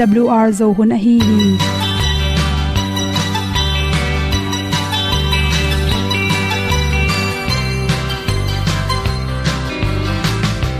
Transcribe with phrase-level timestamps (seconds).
[0.00, 1.48] awr zo hun a hi hi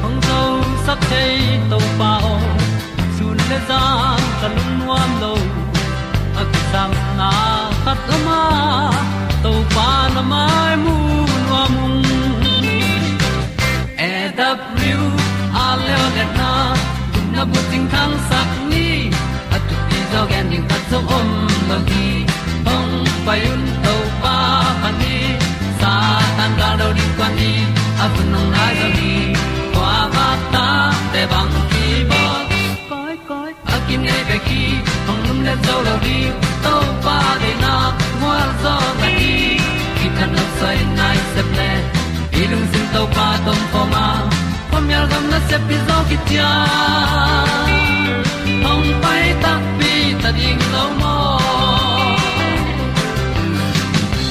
[0.02, 0.40] hong zo
[0.86, 1.36] sak chei
[1.70, 2.32] to pao
[3.18, 3.82] sun le za
[4.40, 5.34] tan nuam lo
[6.74, 7.30] sam na
[7.84, 8.40] khat o ma
[9.42, 10.94] to pa na mai mu
[11.46, 11.74] nuam
[14.08, 14.98] e da pru
[15.64, 16.50] a le le na
[17.34, 18.14] na bu ting tang
[21.18, 21.28] om
[21.68, 22.06] lo gi
[22.66, 22.92] hong
[23.26, 24.36] pai un to pa
[24.82, 25.16] han ni
[25.80, 25.92] sa
[26.36, 27.52] tan ga do di kwan ni
[28.04, 29.12] a bu nong lai zo ni
[29.74, 30.66] kwa ba ta
[31.12, 32.22] te bang ki bo
[32.90, 34.62] koi koi a kim nei be ki
[35.06, 36.18] hong lum le zo lo di
[36.64, 36.74] to
[37.04, 37.74] pa de na
[38.20, 39.34] mo zo na ni
[39.98, 41.70] ki kan nok sai nai se ple
[42.42, 44.06] ilung sin to pa tom pa ma.
[44.70, 46.52] Pom yal gam na se pi zo ki ti a
[50.36, 51.16] ding lo mo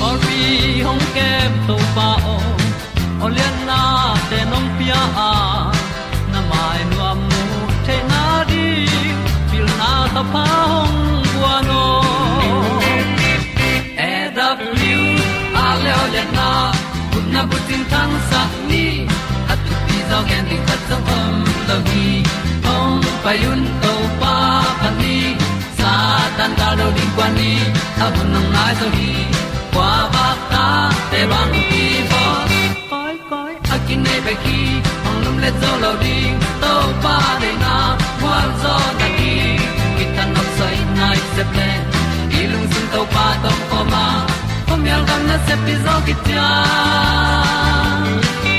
[0.05, 0.39] or bi
[0.87, 2.37] hong kem to pa o
[3.25, 3.81] olian na
[4.29, 5.31] te nong pia a
[6.33, 7.43] na mai nu am mu
[7.87, 8.67] te na di
[9.49, 10.99] pil na ta pa hong
[11.31, 11.83] bua no
[14.09, 14.95] e da pru
[15.63, 16.49] a le olian na
[17.11, 18.85] kun na bu tin tan sa ni
[19.51, 21.35] at tu pi zo gen di khat zo om
[21.67, 22.07] lo gi
[22.67, 24.22] hong pai un to pa
[26.37, 27.51] tan ga do di quan ni.
[28.03, 29.11] A bu nang mai zo gi
[29.73, 30.65] qua ba ta
[31.11, 32.23] te bang đi bo
[32.91, 34.59] koi koi a kin nei pe ki
[35.03, 36.17] hong lum le zo lo di
[36.61, 36.73] to
[37.03, 37.75] pa de na
[38.21, 39.33] qua zo ta ki
[39.97, 41.69] ki tan nok sai nai se ple
[42.51, 44.05] lung sun to pa tom ko ma.
[44.67, 46.49] Pom yal gam na se pi zo ki tia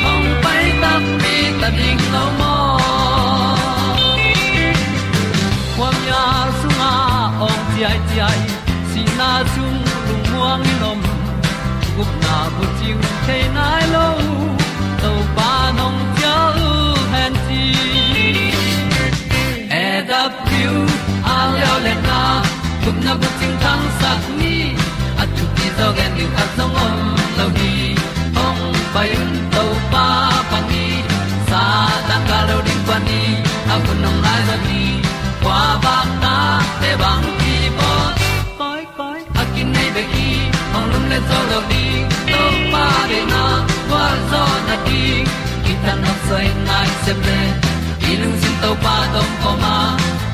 [0.05, 0.93] hong pai ta
[1.23, 2.55] mi ta ding lo mo
[7.83, 8.41] ai ti ai
[8.91, 11.01] si na chung lu muang ni nom
[11.97, 14.07] gup na bu chiu te nai lo
[15.03, 16.37] to pa nong pia
[16.67, 16.71] u
[17.13, 17.65] han ti
[19.83, 20.75] e da piu
[21.35, 22.21] a leo le na.
[22.85, 24.55] Gup na bu chiu tang sat ni
[25.23, 26.97] at tu ti zo gen ni at song om
[27.39, 27.73] lo ni
[28.45, 28.63] ong
[28.95, 29.11] pai
[41.15, 41.85] le zo lo di
[42.33, 42.43] to
[42.73, 43.43] pa de na
[43.89, 45.03] kwa zo na di
[45.65, 47.41] ki ta na sai nai se ple
[48.11, 49.75] ilung sin to pa tom ko ma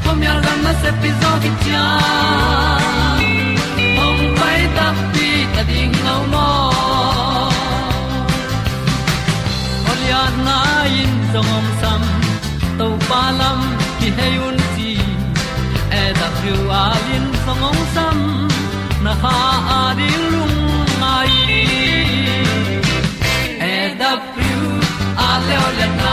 [0.04, 1.84] pom yal gam na se pi zo ki cha
[4.04, 6.48] ong pai ta pi ta ding lo mo
[9.90, 10.58] Olia na
[11.00, 12.02] in song om sam
[12.78, 13.60] to pa lam
[13.98, 14.92] ki hay un ti
[16.00, 18.18] e da thru a lin song om sam,
[19.04, 19.36] na ha
[19.78, 20.49] a di lung
[25.78, 26.12] le o le na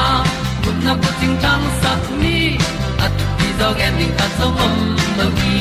[0.63, 2.37] kun na ko ting tang sat ni
[3.05, 4.75] at ti dog ending ta song om
[5.17, 5.57] lo gi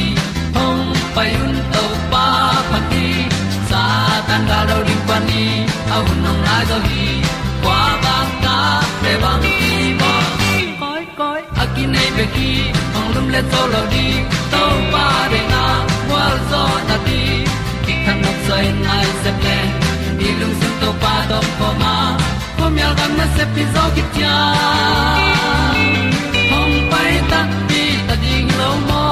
[0.57, 0.85] hong
[1.15, 2.27] pai un to pa
[2.71, 3.07] pa ti
[3.69, 3.83] sa
[4.29, 5.45] tan ga do ri pa ni.
[5.95, 7.07] Au nong lai do gi
[7.63, 8.57] kwa ba ta
[9.03, 10.13] pe bang ki bo.
[10.81, 12.51] Koi koi akin nei be ki.
[12.93, 14.07] Mong lum le to lo di
[14.53, 14.63] to
[14.93, 15.65] pa de na.
[16.09, 17.21] Qua zo na ti
[17.85, 19.59] ki kan nok sai nai se ple
[20.19, 21.86] ni lung sun to pa do pa
[22.87, 24.35] ma ko myal gam na se pi zo ki tia
[26.51, 29.05] hong pai ta pi ta ding lo mo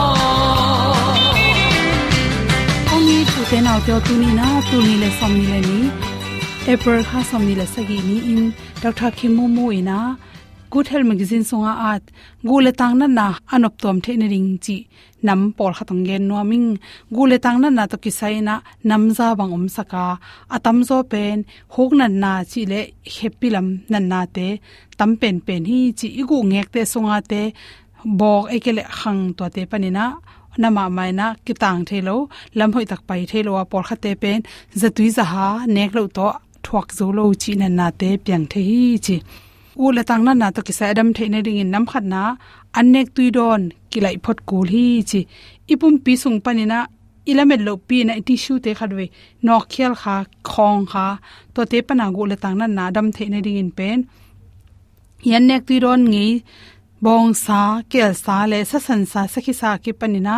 [2.95, 5.79] ong tu te nau te tu ni na tu ni le som ni le ni
[6.73, 8.43] april kha som ni le sagi ni in
[8.83, 9.99] dr khimu mu ina
[10.75, 12.03] good health magazine songa at
[12.49, 14.77] gule tang na anop tom the na ring chi
[15.27, 16.69] nam por khatang gen no ming
[17.17, 18.55] gule tang na to kisai na
[18.91, 20.05] nam za bang om saka
[20.57, 21.37] atam zo pen
[21.75, 22.81] hok na na chi le
[23.17, 24.49] happy lam nan na te
[24.99, 27.43] tam pen pen hi chi igu ngek te songa te
[28.19, 30.05] bok ekele khang to te panina
[30.63, 32.17] nama mai na kitang thelo
[32.59, 34.39] lam hoi tak pai thelo a por khate pen
[34.81, 36.29] zatui za ha nek lo to
[36.65, 39.19] thuak zo lo chi nan na te pyang the hi chi
[39.83, 42.23] u la tang na na to kisa adam the ne ring in nam khat na
[42.79, 45.21] anek tui don kilai phot kul hi chi
[45.73, 46.79] ipum pi sung panina
[47.31, 49.05] ilamet lo pi na tissue te khadwe
[49.47, 50.17] nok khial kha
[50.51, 51.07] khong kha
[51.55, 53.99] to te pana gu la tang na na dam the ne ring in pen
[55.31, 56.29] yan nek tui don ngi
[57.05, 57.61] bong sa
[57.91, 60.37] kel sa le sa san sa sakhi sa ki panina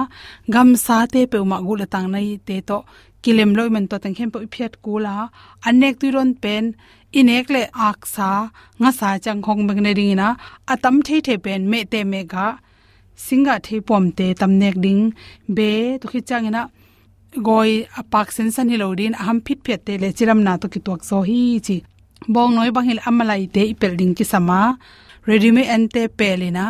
[0.55, 2.79] gam sa te pe ma gu la tang nai te to
[3.23, 5.15] kilem loi man to tang khem po phiat kula
[5.69, 6.65] anek tu ron pen
[7.19, 8.29] inek le ak sa
[8.81, 10.29] nga sa chang khong beng ne ring na
[10.73, 12.47] atam the the pen me te me ga.
[13.25, 15.03] Singa thei pom te tam nek ding.
[15.57, 15.71] Be
[16.01, 16.63] to khi changena
[17.47, 21.01] goi apak sen san hilodin aham phit phet te le chiram na to ki tok
[21.09, 21.77] so hi chi.
[22.35, 24.61] Bong noi bang hil amalai te i building ki sama.
[25.29, 26.67] Ready me an te pelina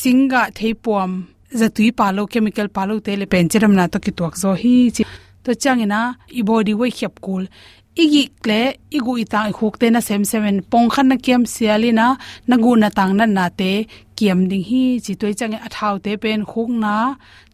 [0.00, 1.10] singa thei pom
[1.58, 5.04] zatui palo chemical palo te le pen chiram na to ki tok zo hi chi.
[5.44, 6.00] To changena
[6.38, 7.44] i body we khep kul
[8.02, 8.60] igi kle,
[8.96, 12.06] igu ita khok te na sem semen pong khan na kiam sialina
[12.48, 13.72] nagu na tang na na te.
[14.16, 16.94] Kiam ding hi, chi toi chang e a thau te pen khuk na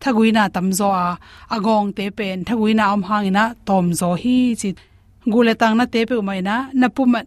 [0.03, 1.09] thagui na tam zo a.
[1.55, 4.69] Agong te pen thagui na om hang na tom zo hi, chi
[5.33, 7.27] gule tang na te pe mai na na pumat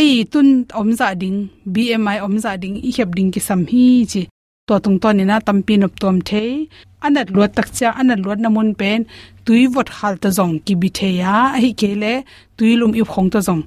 [0.00, 0.48] ei, tun
[0.80, 1.38] om za ding
[1.74, 4.22] bmi om za ding, i khep ding ki sam hi, chi
[4.70, 6.42] to tung to ni na tampi nop tom the
[7.06, 9.00] anat luat tak cha anat luat namun pen,
[9.44, 12.12] tui vot hal ta zong ki bi the ya hi ke le
[12.56, 13.62] tui lum i khong ta zong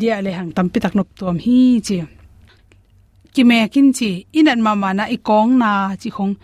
[0.00, 1.96] dia le hang tampi tak nop tom hi chi.
[3.34, 5.70] Ki me kin chi inan ma ma na i kong na
[6.00, 6.34] chi khong.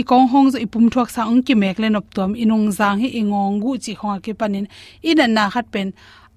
[0.00, 2.98] I kong hong zo ipum thuak sa ong ki mek le nop tom inung zang
[3.02, 4.66] hi ingong gu chi khong ke panin.
[5.10, 5.88] Inan na khat pen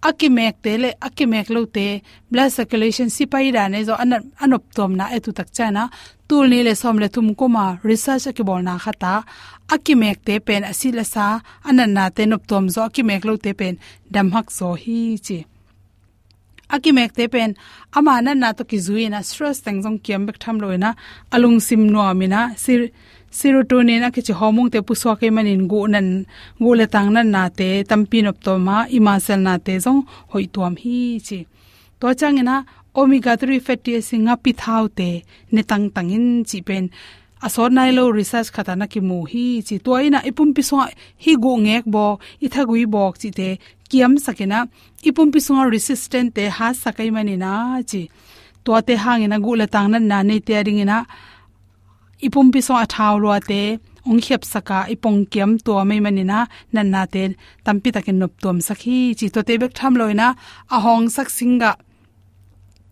[0.01, 2.01] akimek te le, akimek lo te.
[2.31, 5.89] Blood circulation, sipai da ne zo an anop tom na, etu tak cha na.
[6.27, 9.23] Tul ni le som le tum ko ma, research ki bol na khata
[9.69, 11.25] akimek te pen asila sa
[11.69, 13.77] anan na te nop tom zo, akimek lo te pen
[14.13, 15.39] dam hak zo hi chi.
[16.69, 17.55] Akimek te pen,
[17.97, 20.97] ama na na to ki zuina stress tang jong kiam bek tham loina e
[21.35, 22.81] alung sim no amina e sir
[23.31, 26.25] serotonin a kichi hormone te puswa ke manin gu nan,
[26.59, 30.01] gu le tang nan na te, tampin op to ma ima sel na te zong,
[30.31, 30.97] hoi tuam hi
[31.27, 31.39] chi.
[31.99, 32.55] To changena
[32.95, 35.09] omega 3 fatty acid nga pi thau te,
[35.53, 36.89] ne tang tangin chi pen.
[37.45, 39.75] Asor nai lo research khata na ki mu hi chi.
[39.85, 40.75] To ina, ipum pi so
[41.23, 42.05] hi gu ngek bo,
[42.45, 43.49] i thagui bok chi te.
[43.89, 44.59] Kiam sakena
[45.09, 47.53] ipum pi so resistant te ha sakai mani na
[47.89, 48.01] chi.
[48.65, 50.97] To te hangina gu le tang nan na ne te ringina
[52.25, 53.61] ipum pi so athaw lo te
[54.09, 56.39] ong khep saka ipong kiam to mai manina
[56.73, 57.23] nan na te
[57.65, 58.99] tampi takin nop tom sakhi.
[59.17, 60.27] Chi to te bek tham loina
[60.75, 61.71] a hong sak singa.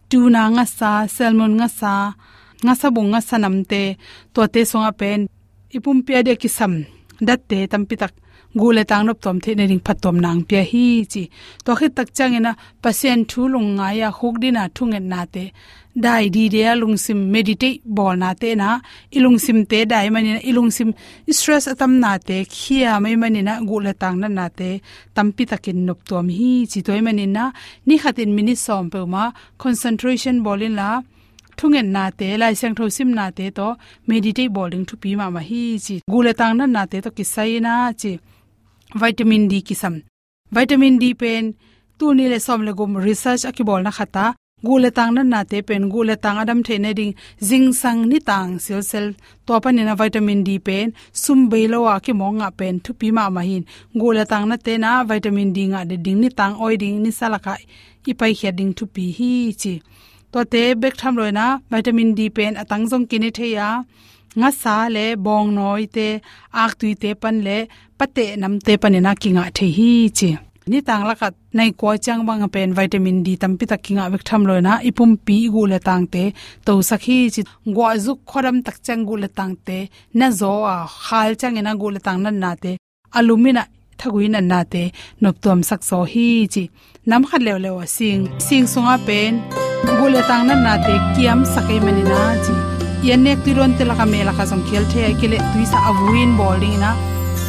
[0.09, 1.93] Tuna nga sa salmon nga sa
[2.65, 3.81] nga sa bung nga sanam te
[4.33, 5.21] to te songa pen.
[5.77, 6.73] Ipum pia de kisam.
[7.27, 8.13] Dat te tampi tak
[8.57, 11.23] gule tang nop tom the ne ring phatom nang pya hi chi.
[11.65, 12.51] To khit tak changena
[12.83, 15.43] pasien thu lung nga ya khok dina thungen na te.
[16.05, 18.69] Dai di de lung sim meditate bol na te na.
[19.17, 20.39] Ilung sim te dai mani na.
[20.49, 20.89] Ilung sim
[21.37, 22.37] stress atam na te.
[22.45, 24.69] Khia mai mani na gule tang na na te.
[25.15, 27.51] Tampi takin nop tom hi chi toy mani na.
[27.87, 29.23] Ni khatin mini som pe ma.
[29.63, 30.89] Concentration bolin la.
[31.57, 32.27] Thungen na te.
[32.41, 33.67] Lai sang tho sim na te to
[34.07, 35.95] meditate bowling thu pi ma ma hi chi.
[36.13, 38.13] Gule tang na na te to kisai na chi
[38.95, 40.03] vitamin d kisam.
[40.51, 41.53] Vitamin d pen
[41.99, 44.25] tu ni le som le gum research akibol na khata,
[44.63, 47.13] gule tang na na te pen, gule tang adam the ne ding
[47.47, 49.13] jing sang ni tang sel sel
[49.45, 52.93] to pa ni na vitamin d pen, sum be lo wa ki monga pen, thu
[52.93, 53.63] pi ma ma hin.
[53.99, 57.11] Gule tang na te na vitamin d nga de ding ni tang, oi ding ni
[57.19, 57.53] salaka
[58.09, 59.73] ipai khia ding thu pi hi chi.
[60.31, 63.69] To te bek tham loina vitamin d pen atang jong kini theya
[64.39, 66.07] nga sa le, bong noi te,
[66.63, 67.57] ak tui te pan le
[67.99, 70.29] pate nam panina kinga the hi chi
[70.71, 74.23] ni tang la kat nai ko chang bang pen vitamin d tam tak kinga bek
[74.29, 76.23] tham loina ipum pi gu le tang te,
[76.65, 77.41] to sakhi chi.
[77.75, 79.77] Gwa zu khoram tak chang gu le tang te,
[80.19, 80.75] na zo a
[81.05, 82.71] khal chang ina gu le tang nan na te,
[83.17, 83.63] alumina
[83.99, 84.83] thagui nan na te,
[85.21, 86.63] nop tom sak so hi chi.
[87.09, 89.33] Nam khat lew lew sing sing sunga pen,
[89.97, 92.53] gu le tang nan na te, kiam sakai mani na chi.
[93.07, 93.95] Yan nek tu ron te the
[95.19, 96.91] ke tuisa avuin bowling na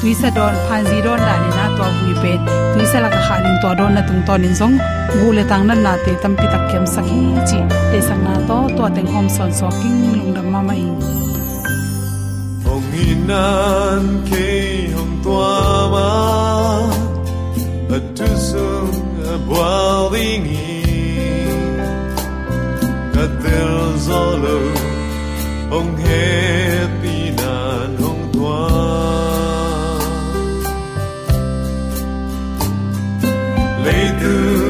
[0.01, 2.33] tuisa don phanji don da ni na to bui pe
[2.73, 4.77] tuisa la ka khanin to don na tung ton in zong
[5.21, 7.59] gu le tang nan na te tam pi tak kem sakhi chi
[7.91, 10.83] te sang na to to teng hom son so king lung dam ma mai
[12.67, 14.47] hong inan ke
[14.97, 15.53] hong tua
[15.95, 16.09] ma
[17.97, 18.97] a tu sung
[19.35, 21.79] a boiling in
[23.25, 23.77] a tel
[24.07, 24.59] zolo
[25.73, 27.18] hong happy
[33.85, 34.68] lay through.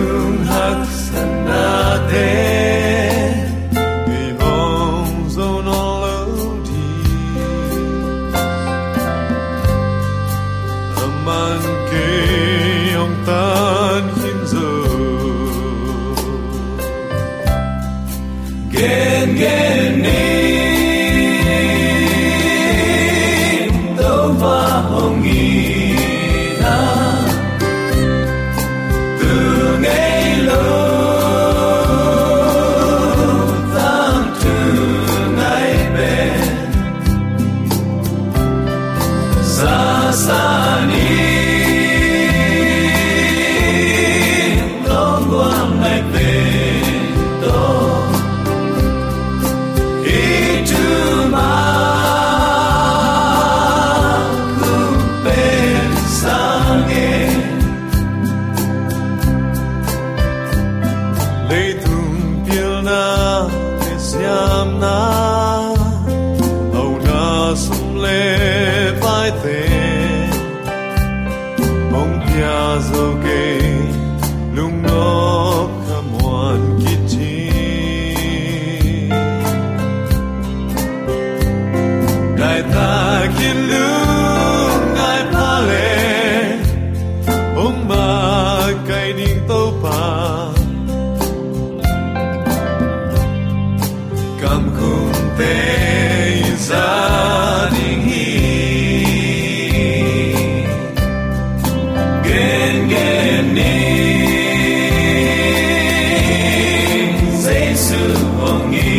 [108.42, 108.97] wangi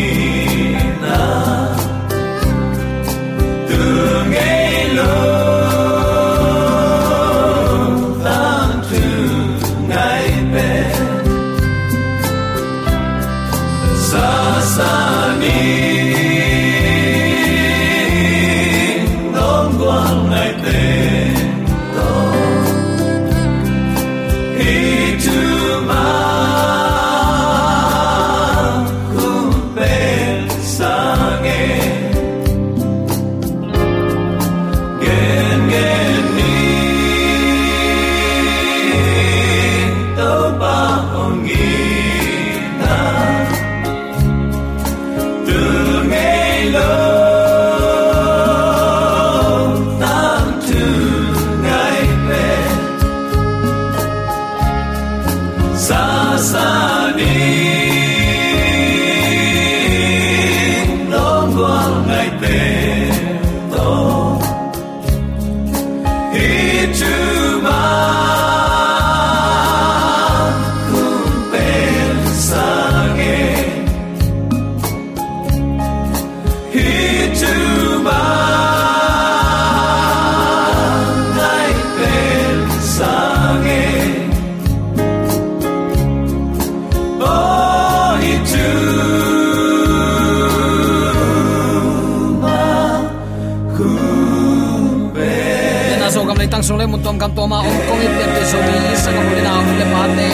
[97.19, 100.01] kam to ma om kong it te so mi sa ko le na le pa
[100.17, 100.29] te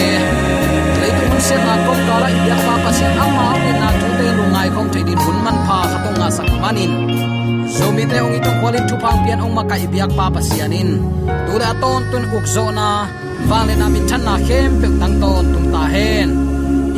[1.02, 3.88] le tu mun se na ko ka la ya pa pa se ama ni na
[4.00, 6.92] tu te lu ngai khom te din hun man pa kha tong nga sak manin
[7.76, 10.90] so mi te ong itong kwalit tu pang pian ong maka ibiak pa pa sianin
[11.46, 12.90] tu le ton tun uk zo na
[13.50, 16.30] wang le na min chan na khem pe tang ton tum ta hen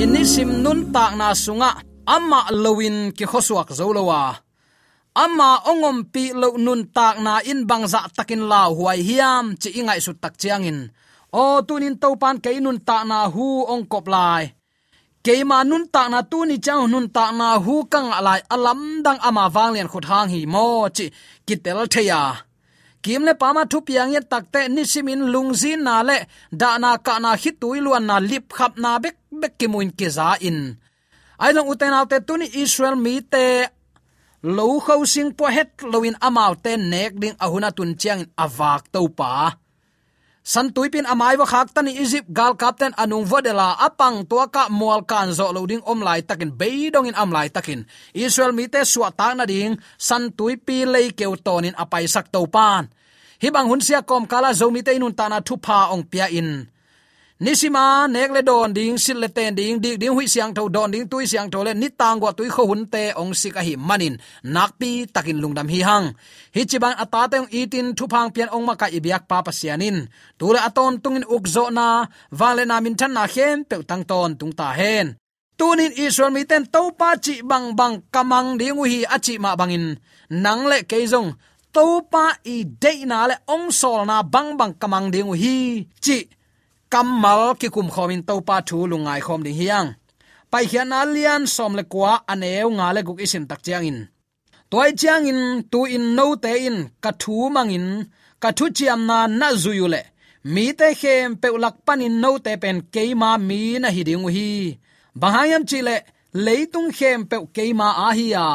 [0.01, 1.69] in ni sim nun tak na sunga
[2.15, 4.21] ama lowin ki khosuak zolowa
[5.23, 9.99] ama ongom pi lo nun tak na in bangza takin la huai hiam, chi ingai
[10.05, 10.79] su tak chiangin.
[11.41, 14.43] O, tunin to pan ke nun ta na hu ong kop lai.
[15.25, 18.81] Ke ma nun ta na tu ni chang nun ta na hu kang alai alam
[19.05, 21.05] dang ama wang lian khut hang hi mo, chi
[21.47, 22.21] kitel theya
[23.03, 26.17] kim le pama thu piang ye takte ni simin lungzin na le,
[26.61, 30.27] da na ka na hi tuiluan na lip khap na bek bek kimuin ke za
[30.49, 30.59] in.
[31.43, 33.45] Ai long uten autte tuni israel mi te
[34.43, 39.09] lo kho sing po het loin amau ten nek ding ahuna tun chiang awak to
[39.09, 39.57] pa.
[40.47, 45.03] San tuipin amai wa khak tan egypt, gal captain anung vodela apang to ka mual
[45.03, 47.83] kan zo loading om lai takin beidong in am lai takin.
[48.15, 52.47] Israel mi te suwa ta na ding, san tuipi lei keu tonin apai sak to
[52.47, 52.87] pan.
[53.43, 56.31] Hibang hun sia kom kala zo mi te nun ta na thu pa ong pia
[56.31, 56.49] in
[57.39, 61.07] nisima nekle don ding sil le ten ding, dik ding, hui siang tho, don ding,
[61.11, 64.15] tui siang tho le ni tang go tui kho hun te, ong sika hi manin.
[64.43, 66.07] Nakpi takin lungdam hi hang.
[66.55, 69.97] Hi chiban ata te ong itin thu phang pian ong maka ibyak pa pa sianin.
[70.39, 71.87] Tula aton tungin ukzo na
[72.39, 75.07] wale na min than na khem pe tang ton tung ta hen.
[75.57, 79.85] Tunin israel mi ten to pa chi bang bang kamang ding hi achi ma bangin.
[80.29, 81.29] Nang le keizong
[81.75, 85.57] to pa i de na le ong sol na bang bang kamang ding hi.
[86.05, 86.17] Chi
[86.91, 89.89] kamal ki kum khomin to pa thu lungai khom ding hiang.
[90.51, 93.99] Pai hian alian som le kwa aneu nga le guk isin tak chiang in.
[94.71, 95.41] Toy chiang in,
[95.71, 97.87] tu in no te in, ka thu mang in,
[98.41, 100.01] ka thu chiam na na zuyu le.
[100.53, 104.49] Mi te khem pe ulak panin no te pen keima mi na hi ding hi.
[105.21, 105.95] Bahayam chile
[106.45, 108.45] leitung khem pe ma a hi ya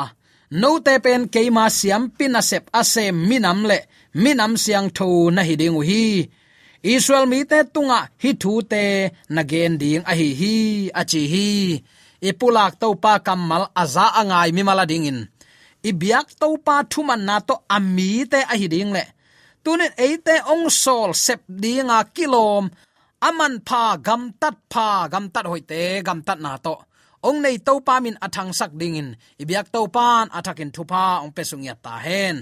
[0.60, 3.78] no te pen keima siam pin asep ase minam le
[4.22, 6.04] minam siang tho na hi ding hi
[6.82, 8.82] israel mi te tunga hi thu te
[9.34, 10.54] nagen ding a hi hi,
[11.00, 11.48] a chi hi.
[12.28, 15.20] Ipulak to pa kamal aza angai mi mala ding in.
[15.90, 19.04] Ibyak to pa thuman na to ami te a hi ding le.
[19.64, 22.64] Tunin eite ong sol sep dinga kilom
[23.28, 26.74] aman pha gam tat pha gam tat hoite gam tat na to.
[27.26, 29.08] Ong nei to pa min athang sak ding in.
[29.42, 32.36] Ibyak to pan athakin thupa ong pesung ya ta hen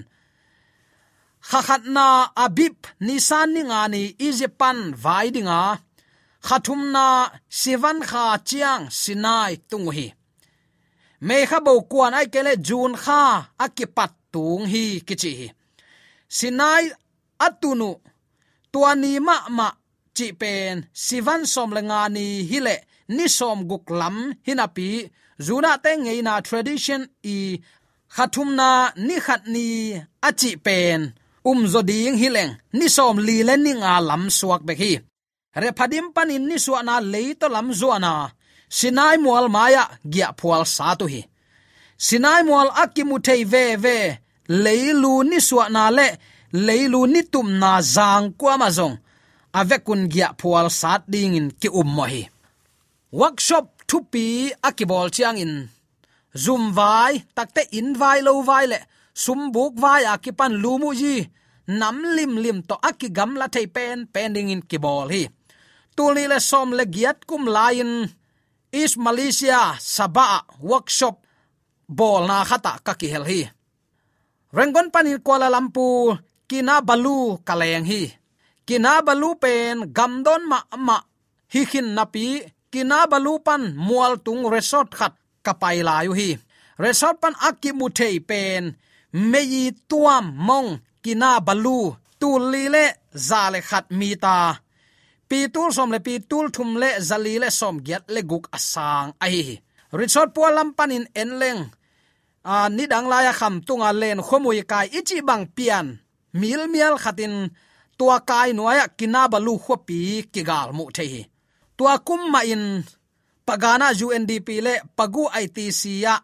[1.49, 2.06] khakhat na
[2.44, 5.61] abip nisan ni nga ni ijepan vai dinga
[6.47, 7.06] khathum na
[7.61, 10.06] sivan kha chiang sinai tung hi
[11.26, 13.20] me kha bo kuan ai kele jun kha
[13.64, 15.49] akipat tung hi kichi hi.
[16.37, 16.85] Sinai
[17.47, 17.90] atunu
[18.73, 19.68] tuani ma ma
[20.16, 22.76] chi pen sivan som lenga ni hile
[23.16, 24.16] ni som guklam
[24.47, 24.88] hinapi
[25.47, 27.02] zuna te ngei na tradition
[27.35, 27.37] i
[28.14, 28.68] khathum na
[29.06, 29.66] ni khat ni
[30.28, 31.00] achi pen
[31.44, 34.92] um zo ding hileng ni som li le ni nga lam suak be hi.
[35.61, 38.12] Re phadim panin ni su na le to lam zo na.
[38.68, 41.23] Sinai mual maya gya phual sa tu hi.
[42.06, 43.97] Sinai mual akimu thei ve ve.
[44.64, 46.09] Leilu ni su na le.
[46.66, 48.97] Leilu ni tum na zang kwa ma zong.
[49.59, 52.23] Avekun gya phual sat ding in ki um mo hi.
[53.20, 54.25] Workshop thupi
[54.68, 55.54] akibol chiang in.
[56.42, 58.78] Zoom vai, takte in vai lo vai le.
[59.23, 61.14] Sum buk vai akipan lumu ji
[61.78, 65.23] nam lim lim to akigam la thei pen, pending in kibol hi.
[65.97, 67.93] Tuli le som le giat kum lain.
[68.73, 71.17] Is malaysia saba workshop
[71.99, 73.43] bol na khata ka ki hel hi.
[74.56, 78.02] Rengon panin kuala lumpur, kina balu kaleng hi.
[78.67, 80.97] Kina balu pen gamdon ma ma
[81.52, 82.26] hi khin napi
[82.71, 86.30] kina balu pan mual tung resort khat kapai layu hi.
[86.78, 88.63] Resort pan akki mu thei pen.
[89.30, 90.71] Meyi tuam mong
[91.02, 91.80] kina balu
[92.21, 92.84] tu li le
[93.28, 94.36] za le khat mi ta
[95.28, 99.10] pi tul som le pi tul thum le zali le som get le guk asang
[99.25, 99.58] ai
[99.99, 101.63] resort po lam panin enleng
[102.52, 105.86] a ni dang la ya kham tunga len khomui kai ichi bang pian
[106.41, 107.34] mil mial khatin
[107.99, 109.99] tua kai nuaya kina balu khopi
[110.32, 111.06] kigal mu the
[111.76, 112.65] tua kum ma in
[113.47, 116.15] pagana UNDP le pagu ITC ya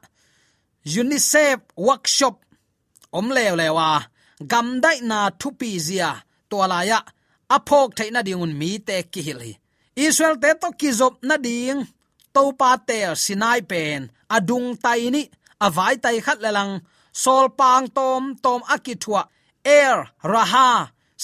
[1.00, 2.34] UNICEF workshop
[3.18, 3.88] om lew lewa
[4.40, 6.10] gam dai na thupi zia
[6.50, 6.98] to la ya
[7.56, 9.52] aphok thaina dingun mi te ki hil hi
[10.06, 11.78] Israel te to kizop na ding
[12.34, 14.00] to pa te sinai pen
[14.36, 15.22] adung tai ni
[15.66, 16.72] avai tai khat lelang
[17.22, 19.22] sol pang tom tom akithua
[19.64, 19.98] air
[20.32, 20.70] raha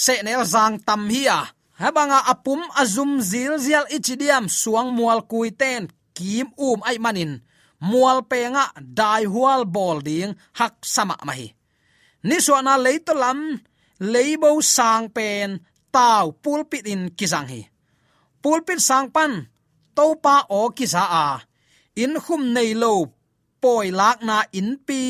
[0.03, 1.38] se nel zang tam hiya
[1.83, 5.83] habanga apum azum zil zial ichidiam suang mual kuiten
[6.16, 7.33] kim um ai manin
[7.90, 8.64] mual penga
[8.98, 11.48] dai hual bol ding hak sama mahi
[12.29, 13.41] ni suana leito lam
[14.13, 15.59] leibo sang pen
[15.95, 17.63] tau pulpit in kisang hi.
[18.43, 19.33] Pulpit sang pan
[19.95, 21.27] topa o kisa a.
[22.03, 22.95] In khum nei lo,
[23.63, 25.01] poi lak na in pi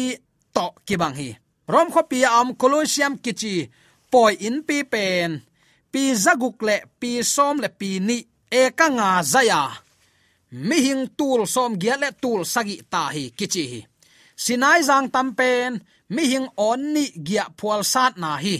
[0.55, 1.29] to kibang hi.
[1.73, 3.55] Rom kho pi am colosseum kichi,
[4.13, 5.41] poi in pi pen.
[5.93, 8.19] Pi zaguk le, pi som le pi ni
[8.51, 9.63] e ka nga zaya.
[10.51, 13.81] Mi hing tul som gia le tul sagi ta hi kichi hi
[14.45, 15.73] sinai zang tampen
[16.15, 18.57] mi hing on ni gya phual sat na hi.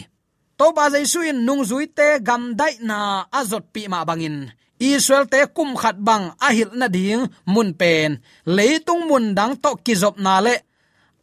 [0.57, 2.97] To ba jai suin nung zui te gam dai na
[3.39, 4.37] azot pi ma bangin
[4.91, 8.11] Israel te kum khat bang ahil na ding mun pen.
[8.55, 10.55] Leitung mun dang to kizop na le.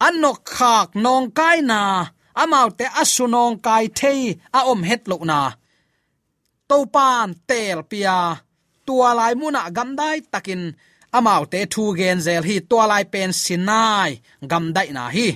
[0.07, 1.79] Anok khak nong kai na
[2.41, 4.21] amau te asu nong kai thei
[4.57, 5.39] a om het lo na.
[6.69, 8.17] To pan tel pia,
[8.85, 10.63] tua lai muna gam dai takin
[11.17, 14.11] amau te thu gen zel hi to lai pen sinai.
[14.49, 15.27] Gam dai na hi.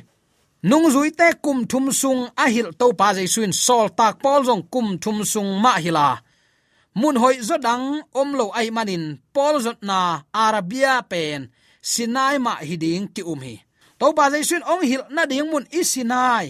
[0.70, 4.42] Nung zui te kum thum sung a hil to pa jai suin sol tak pol
[4.48, 6.10] jong kum thum sung ma hila.
[7.00, 7.86] Mun hoi zo dang
[8.20, 10.00] om lo ai manin pol zot na
[10.46, 11.42] arabia pen
[11.92, 13.56] sinai ma hiding ki um hi.
[14.00, 16.48] To pa jai suin ong hil na ding mun isinai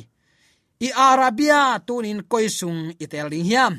[0.88, 3.74] i arabia tunin koisung itel ding hiam.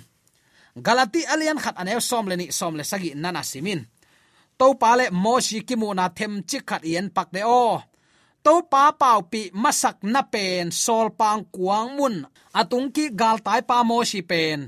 [0.76, 3.80] Galati alian khat anew som le ni som le sagi nana simin
[4.58, 5.06] to pa le
[5.68, 7.64] kim mu na them chi khat yen pak de o.
[8.44, 12.16] To pa pau pi masak na pen sol pang kuang mun.
[12.60, 14.58] Atung ki gal tai pa moshi pen.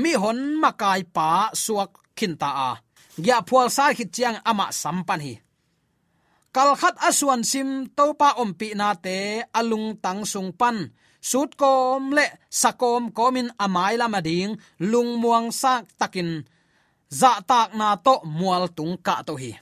[0.00, 1.28] Mi hon makai pa
[1.62, 2.70] suak khinta a.
[3.24, 5.34] Gya phual sa khit chiang ama sampan hi.
[6.54, 9.18] Kal khat aswan sim đâu pa om pi na te
[9.58, 10.78] alung tang sung pan.
[11.30, 12.26] Sut kom le
[12.60, 14.52] sakom komin amai lama ding,
[14.90, 16.30] lung muang sak takin
[17.10, 19.52] za tak na to mual tung ka to hi.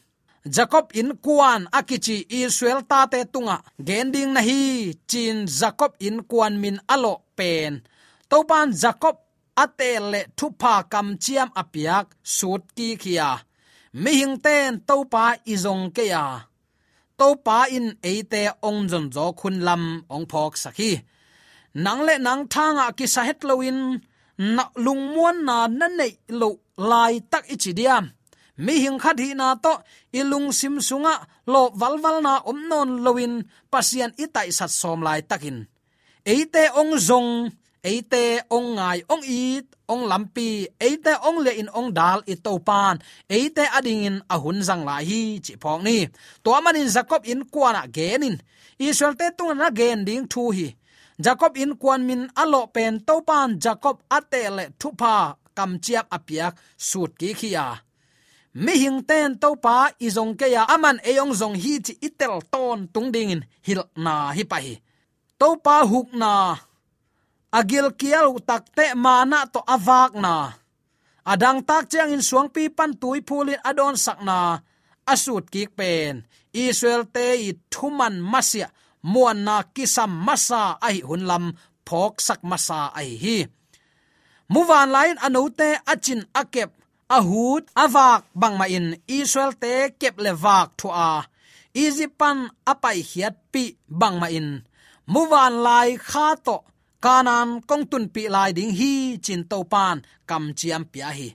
[0.47, 3.57] Jacob in kuan akichi israel ta te tunga.
[3.87, 7.83] Gending na hi, chin jacob in kuan min alo pen.
[8.31, 9.17] Topan jacob
[9.57, 13.31] atel le thupa kam chiam apiak sut ki khia.
[14.03, 16.27] Mi hing ten topa izong ke ya.
[17.19, 19.83] To pa in eite ong jon zo khun lam
[20.15, 20.93] ong phok sakhi
[21.85, 23.79] nang le nang thanga ki sa het loin
[24.39, 28.05] na lung muan na na nei lo lai tak ichi diam
[28.65, 29.73] mi hing khat hi na to
[30.13, 31.15] ilung sim sunga
[31.53, 33.35] lo walwal na om non loin
[33.73, 35.59] pasian itai sat som lai takin
[36.27, 37.31] eite ong zong
[37.87, 42.59] eite ong ngai ong it ong lampi eite ong le in ong dal i to
[42.59, 42.99] pan
[43.31, 46.11] eite ading in ahun zang la hi chi phok ni.
[46.43, 48.37] To manin jacob in kwana genin
[48.83, 50.69] israel te tung na gen ding thu hi
[51.25, 55.15] jacob in kwan min alo pen to pan jacob atele thupa
[55.57, 57.67] kam chiap apiak sut ki khia.
[58.57, 62.89] Mi hing ten to pa izong ke ya aman eyong zong hi chi itel ton
[62.93, 64.75] tung ding in hil na hi pa hi.
[65.41, 66.57] To pa huk na.
[67.53, 70.57] Agil kial takte mana to avak na.
[71.33, 74.41] Adang tak chang in suang pi pan tui phulin adon sakna
[75.13, 76.25] asut kik pen.
[76.57, 78.69] Israel te i thuman masia
[79.13, 81.45] muan na kisam masa ai hunlam
[81.87, 83.39] phok sak masa ai hi.
[84.53, 86.71] Muwan lain anote achin akep,
[87.17, 88.87] ahut avak bangma in
[89.19, 91.11] israel te kep lewak thu a
[91.83, 92.39] izipan
[92.71, 93.63] apai hiat pi
[94.01, 94.49] bangma in.
[95.13, 96.57] Muwan lai kha to,
[97.05, 98.93] kanan kongtun pi lai ding hi
[99.25, 99.97] chin to pan
[100.29, 101.29] kam chiam pia hi.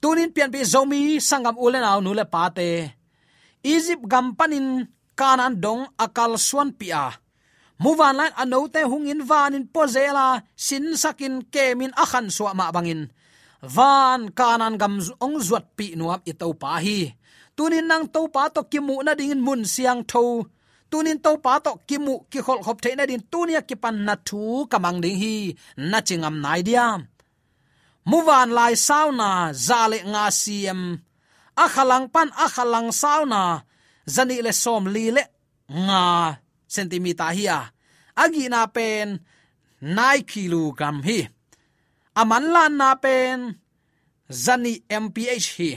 [0.00, 2.68] Tunin pian pi zomi sangam ulen aw nu le pa te.
[3.72, 4.66] Egypt gam panin
[5.18, 7.14] kanan dong akal suan pia.
[7.82, 13.10] Muwan lan anote hungin vanin pozela sin sakin kemin akhan suwa ma bangin.
[13.64, 17.10] Van kanan gam ong zuat pi nuap itau pa hi.
[17.56, 20.46] Tunin nang to pa to kimu na ding mun siang tho.
[20.90, 24.66] Tunin to pa to kimu ki khol khop theina din tunia ki pan na thu
[24.70, 25.36] kamang ding hi.
[25.90, 27.00] Na chingam nai diam.
[28.10, 30.80] Muwan lai sauna zale nga siem.
[31.64, 33.64] Akhalang pan akhalang sauna
[34.06, 35.24] zani le som li le.
[35.86, 36.02] Nga,
[36.74, 37.60] centimeter hi a.
[38.22, 39.18] Agi na pen,
[39.80, 41.18] nai kilogram hi.
[42.20, 43.38] Aman lan na pen,
[44.44, 45.70] zani mph hi.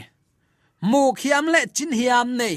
[0.88, 2.56] Mu khiam le chin hiam nei.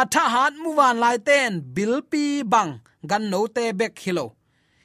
[0.00, 2.72] Atha hat muwan lai ten, bil pi bang,
[3.10, 4.26] gan no te bek hilo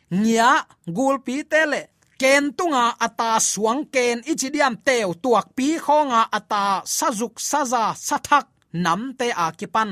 [0.09, 1.81] nya, gul pi te le.
[2.17, 8.47] Ken tunga ata suang ken ichidiam teu tuak pi khonga ata sajuk saza sathak
[8.83, 9.91] nam te akipan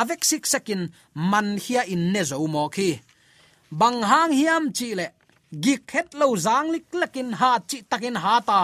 [0.00, 0.82] avek sik sakin
[1.30, 2.90] man hia in ne zo mo khi.
[3.80, 5.06] Bang hang hiam chi le,
[5.64, 8.60] gik het lo zang lik lakin ha chi takin ha ta.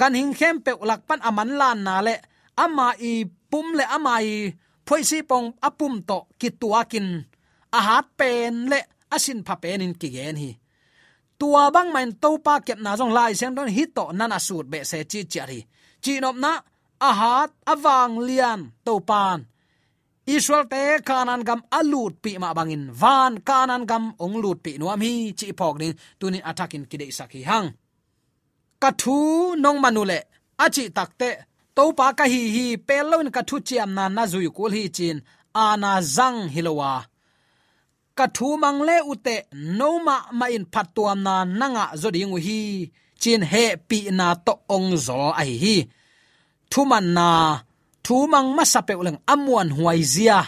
[0.00, 2.14] Gan hing khem pe lak pan aman lan na le,
[2.64, 3.12] ama i
[3.50, 4.34] pum le ama i,
[4.86, 7.08] phoi si pong apum to ki tuakin
[7.78, 8.80] a hat pen le
[9.14, 10.50] asin pha pen in ki gen hi.
[11.38, 14.66] Tua bang main to pa kep na jong lai sem don hi to nana sut
[14.72, 15.60] be se chi chi ri.
[16.02, 16.52] Chi nop na,
[17.08, 19.38] a hat awang lian to pan.
[20.26, 22.84] Israel te kanan gam alut pi ma bangin.
[23.00, 25.88] Van kanan gam ong lut pi nuam hi chi phok ni.
[26.18, 27.68] Tunin attackin kidei saki hang.
[28.82, 29.16] Kathu
[29.62, 30.18] nong manule
[30.64, 31.30] achi takte
[31.76, 35.16] to pa ka hi hi pelloin kathu chiam na na zui kul hi chin.
[35.54, 36.92] Ana zang hilowa.
[38.18, 39.36] Kathu mangle mang le ute
[39.78, 42.08] no ma ma in phattuam na nanga zo
[42.46, 42.60] hi
[43.22, 45.76] chin he pi na to ong zo ai hi.
[46.70, 47.28] Thu man na
[48.06, 50.38] thu mang ma sa pe leng amuan huai zia.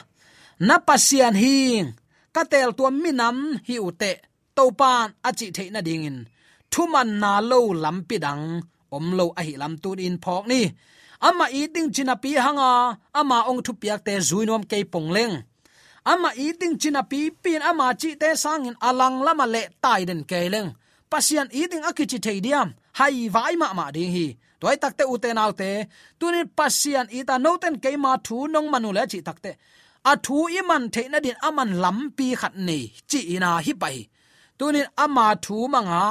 [0.67, 1.87] Na pasian hing.
[2.35, 4.13] Katel tua tuam minam hi ute.
[4.57, 6.19] To pan achi theina dingin.
[6.73, 8.45] Thu man na lo lampi dang
[8.97, 10.61] om lo a hi lam tu in phok ni.
[11.29, 12.73] Ama eating china pi hanga.
[13.21, 15.35] Ama ong thu piak te zuinom ke pongleng
[16.13, 20.69] ama eating china pi pin ama chi te sangin alang lama le tai den keleng
[21.11, 22.69] pasian eating akichi theidiam
[22.99, 24.27] hai vai ma ma ding hi
[24.61, 25.71] toy takte uten naute
[26.19, 29.53] tunin pasian ita noten ke ma thu nong manu le chi takte
[30.11, 33.99] a thu i man the na din aman lampi khat nei, chi ina hi pai.
[34.59, 36.03] Tunin ama thu manga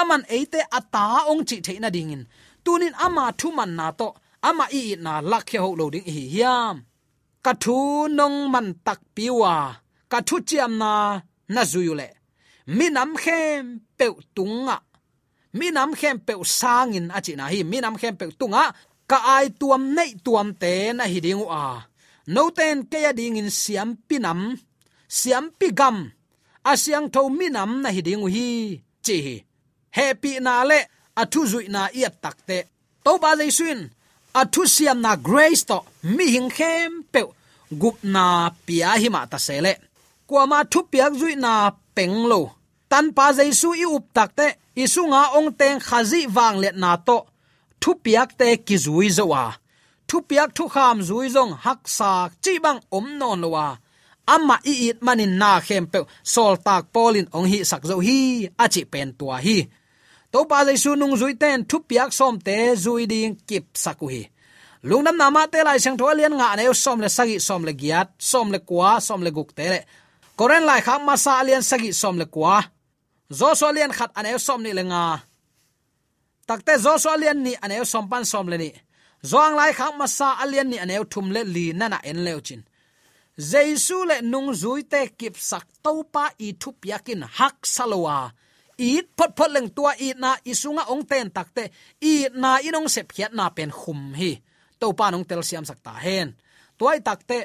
[0.00, 2.22] aman eite ata ong chi the na dingin
[2.64, 4.08] tunin ama thu man na to
[4.48, 6.76] ama i na lakhe ho lo ding hi yam
[7.44, 7.76] ka thu
[8.18, 9.54] nong man tak piwa
[10.12, 10.92] ka thu chiam na
[11.54, 12.08] na zuyule
[12.76, 13.64] minam khem
[13.98, 14.76] pe tunga
[15.58, 17.60] mi nam khem pe sangin achi na hi.
[17.70, 18.64] Mi nam khem pe tunga.
[19.10, 21.64] Ka ai tuam nei tuam te na hi ding a.
[22.34, 24.40] No ten ke ya ding in siam pinam
[25.18, 25.96] siam pi gam.
[26.70, 28.50] Asyang tho mi nam na hi ding hi.
[29.04, 29.18] Chi
[29.96, 30.80] happy na le.
[31.20, 32.58] Athu zui na ia takte
[33.04, 33.80] to ba le swin
[34.40, 35.78] athu siam na grace to.
[36.16, 37.20] Mi hing khem pe
[37.80, 38.24] gup na
[38.66, 39.72] pia hi ma ta sele
[40.28, 41.52] kwa ma thu piak zui na
[41.96, 42.40] penglo
[42.92, 44.46] tan pa jaisu i up takte
[44.82, 47.18] isunga ong teng khazi wang let na to.
[47.80, 49.44] Thu piak te ki zui zowa
[50.12, 52.10] thu piak thu kham zui zong hak sa
[52.44, 53.66] chi bang om non lowa
[54.34, 55.98] amma i it manin na khem pe,
[56.34, 58.18] sol tak polin ong hi sak zo hi
[58.64, 59.58] achi pen tua hi.
[60.32, 64.22] To pa jaisu nung zui ten, thu piak som te zui ding kip saku sakuhi
[64.88, 68.08] lungnam nama te lai sang thol lian nga ne, som le sagi, som le giat,
[68.18, 69.80] som le kwa som le guk te le.
[70.38, 72.56] Koren lai kham ma sa lian sagi, som le kwa
[73.38, 75.02] zo so lian khat ane som ni le nga
[76.48, 78.70] takte zo so lian ni ane som pan som le ni
[79.30, 82.40] zong lai kham ma sa alian ni ane thum le li na na en leo
[82.46, 82.62] chin
[83.50, 88.18] jesu le nung zui te kip sak to pa i thup yakin hak salowa
[88.78, 91.64] it phot phot leng tua i na isunga ong ten takte
[92.10, 94.32] i na inong sep khiat na pen khum hi
[94.80, 96.28] to pa nong tel siam sakta hen
[96.78, 97.38] tuai takte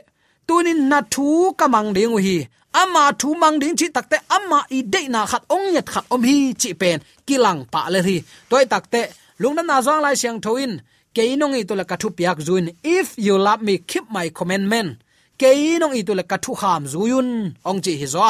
[0.47, 1.25] tunin na thu
[1.59, 2.37] kamang ding hi.
[2.81, 6.23] Ama thu mang ding chi takte ama i de na khat ong yat khat om
[6.29, 6.99] hi chi pen.
[7.27, 8.17] Kilang pa le hi.
[8.49, 9.01] Toy takte
[9.41, 10.71] lungdam na zang lai siang thoin.
[11.15, 12.65] Keinong i to kathu piak zuin.
[12.83, 14.89] If you love me, keep my commandment.
[15.39, 17.29] Keinong i to kathu kham zuyun.
[17.69, 18.21] Ong chi hi zo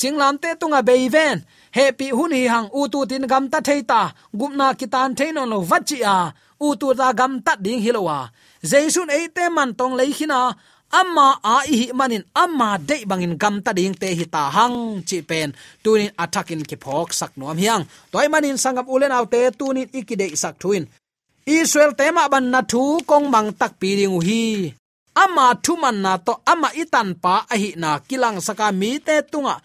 [0.00, 1.36] singlam te tunga beiven
[1.76, 4.00] happy hun hi hang u tu tin gam ta theita
[4.38, 6.32] gumna kitan theinon lo vachi a.
[6.60, 8.18] U tu ta gam ta ding hilowa
[8.70, 10.40] jaisun eite man tong leikhina
[10.90, 15.18] amma a hi manin, amma de bangin gam ta ding te hi ta hang chi
[15.30, 15.48] pen.
[15.82, 17.84] Tunin attackin ki phok sak nuam hiang.
[18.12, 20.84] Toy manin sangap ulen autte tunin ikide sak thuin.
[21.46, 24.42] Israel tema ban na thu kong mang tak pi ding hi.
[25.22, 29.16] Ama thu man na to ama itan pa a hi na kilang saka mi te
[29.32, 29.56] tunga.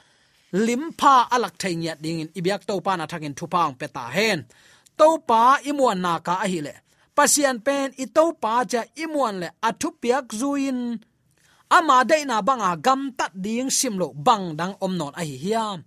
[0.66, 4.40] Limpa alak thainya ding in ibyak to pa na thakin thu pang peta hen.
[5.00, 6.74] To pa imuan na ka a hi le.
[7.16, 10.80] Pasian pen i to pa cha imuan le athu piak zuin
[11.70, 15.80] ama dei na banga gam tat ding simlo bang dang om non a hi hiam.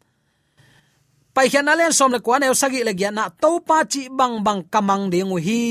[1.35, 4.37] Pai khian alen som le kwan el sagi le gya na to pa chi bang
[4.47, 5.63] bang kamang ding hi.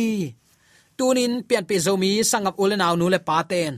[0.97, 3.73] Tunin pian pe zomi sangap ulenaw nu le paten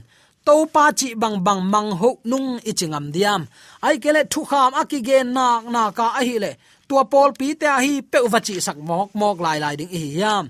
[0.46, 3.42] to pa chi bang bang mang ho nung ichingam diam.
[3.86, 6.52] Ai kele thu kham akige na na ka a hi le.
[6.88, 10.46] Tua pol pi te hi pe uvachi sak mok mok lai lai ding hi yam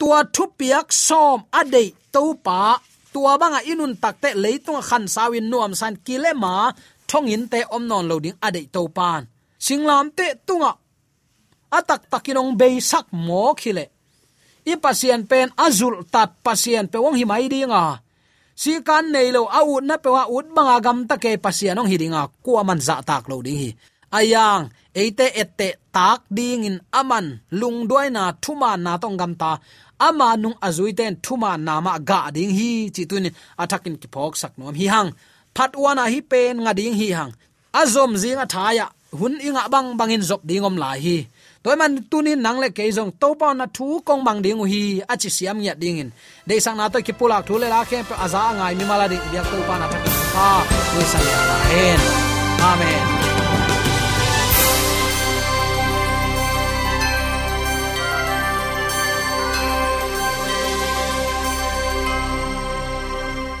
[0.00, 1.82] tua thu piak som ade
[2.14, 2.60] to pa
[3.12, 6.72] tua banga inun takte leitung khan sawin nuam san kilema
[7.10, 9.22] thongin te omnon loading adei to pan.
[9.64, 10.72] Singlam te tunga
[11.78, 13.84] atak takinong be sak mo khile.
[14.70, 17.84] I pasien pen azul tat pasien pe wong himai dinga.
[18.60, 19.48] Si kan nei lo
[19.80, 23.24] na pe wa ut banga gam ta ke pasian ong hidinga ku aman za tak
[23.30, 23.70] lo ding hi.
[24.12, 29.52] Ayang eite ette tak ding in aman lung duai na thuma na tong gam ta
[30.06, 33.26] ama nung azuiten thuma nama ga ding hi chi tun
[33.62, 35.10] athakin ki phok sak nom hi hang.
[35.56, 37.32] Phat wana hi pen nga ding hi hang.
[37.80, 38.86] Azom zinga thaya
[39.18, 41.16] hun inga bang bangin zop dingom la hi.
[41.62, 44.82] Toy man tunin nangle ke jong to pa na thu kong bang ding hi
[45.12, 46.10] achi chi siam nya dingin
[46.48, 49.16] de sang na to ki pula thu le la ke aza ngai mi mala de
[49.30, 50.48] bia to pa na thak pa
[50.94, 51.38] ni sang ya
[52.70, 53.29] amen.